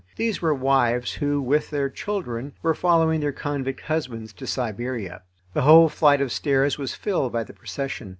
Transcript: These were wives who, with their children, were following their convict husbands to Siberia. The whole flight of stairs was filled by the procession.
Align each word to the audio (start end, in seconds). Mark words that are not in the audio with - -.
These 0.15 0.41
were 0.41 0.51
wives 0.51 1.13
who, 1.13 1.39
with 1.39 1.69
their 1.69 1.87
children, 1.87 2.53
were 2.63 2.73
following 2.73 3.19
their 3.19 3.31
convict 3.31 3.81
husbands 3.81 4.33
to 4.33 4.47
Siberia. 4.47 5.21
The 5.53 5.61
whole 5.61 5.89
flight 5.89 6.21
of 6.21 6.31
stairs 6.31 6.79
was 6.79 6.95
filled 6.95 7.31
by 7.33 7.43
the 7.43 7.53
procession. 7.53 8.09